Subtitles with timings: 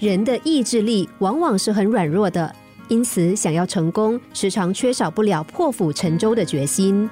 [0.00, 2.50] 人的意志力往往是很软弱的，
[2.88, 7.08] 因此想要成功，时常缺少不了破釜沉舟的决心。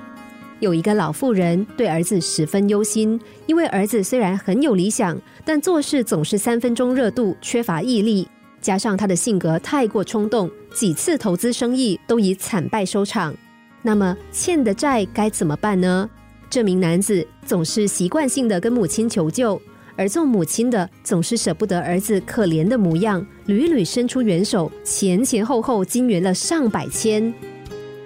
[0.58, 8.26] 有一个老妇人对儿子十分忧心，因为儿子虽然很有理想，但做事总是三分钟热度，缺乏毅力。
[8.62, 13.34] 加上他的性格太过冲动，几次投资生意都以惨败收场。
[13.82, 16.08] 那么欠的债该怎么办呢？
[16.48, 19.60] 这名男子总是习惯性的跟母亲求救，
[19.98, 27.34] 而做母亲的总是舍不得儿子可怜的模样，屡屡伸出援手，前前后后金援了上百千。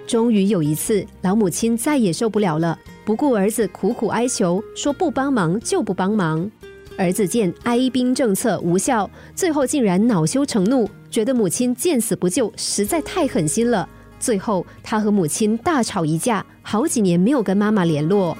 [0.07, 6.49] 终于有一次，老母亲再也受不了了，不顾儿子苦苦哀求，说不帮忙就不帮忙。
[6.97, 13.87] 儿子见哀兵政策无效，最后竟然恼羞成怒，觉得母亲见死不救实在太狠心了。
[14.19, 18.35] 最后，他和母亲大吵一架，好几年没有跟妈妈联络。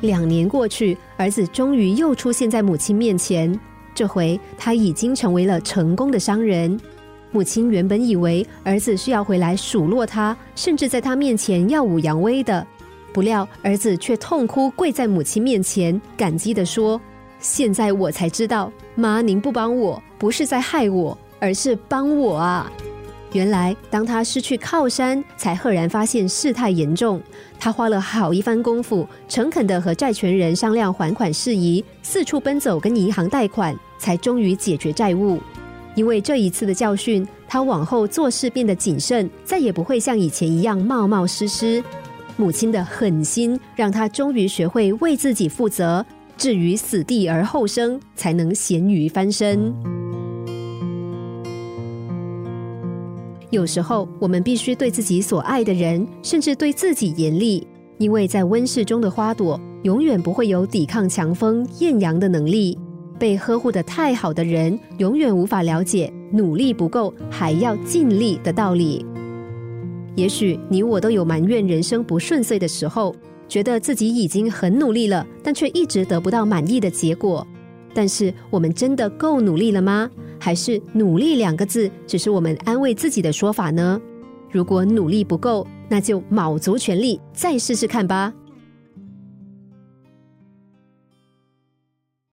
[0.00, 3.58] 两年过去，儿子终于又出现在母亲面前，
[3.94, 6.78] 这回他已经成为了成功的商人。
[7.32, 12.66] 母亲原本以为儿子是要回来数落他，甚至在他面前耀武扬威的，
[13.12, 17.00] 不料儿子却痛哭跪在母亲面前，感激的说
[17.40, 22.70] ：“现在我才知道，妈您不帮我，不是在害我，而是帮我啊！”
[23.36, 27.20] 原来，当他失去靠山，才赫然发现事态严重。
[27.60, 35.38] 他花了好一番功夫，诚恳的和债权人商量还款事宜，四处奔走跟银行贷款，才终于解决债务。
[35.94, 41.84] 因为这一次的教训，他往后做事变得谨慎，再也不会像以前一样冒冒失失。
[42.38, 46.04] 母亲的狠心，让他终于学会为自己负责，
[46.38, 49.95] 置于死地而后生，才能咸鱼翻身。
[53.50, 57.66] 有时候，我们必须对自己所爱的人，甚至对自己严厉，
[57.98, 62.76] 因为在温室中的花朵，永远不会有抵抗强风、艳阳的能力。
[63.18, 69.06] 被呵护的太好的人，永远无法了解努力不够还要尽力的道理。
[70.16, 73.14] 也许你我都有埋怨人生不顺遂的时候，
[73.48, 77.46] 觉得自己已经很努力了，但却一直得不到满意的结果。
[77.94, 80.10] 但是，我们真的够努力了吗？
[80.46, 84.00] 还是“努力”两个字只是我们安慰自己的说法呢？
[84.48, 88.32] 如果努力不够，那就卯足全力再试试看吧。